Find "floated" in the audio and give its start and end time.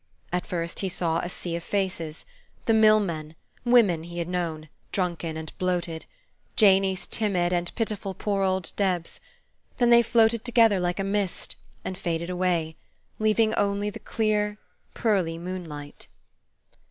10.01-10.43